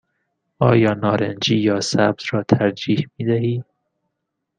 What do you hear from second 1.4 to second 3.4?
یا سبز را ترجیح می